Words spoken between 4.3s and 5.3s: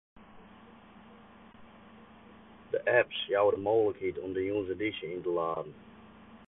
de jûnsedysje yn te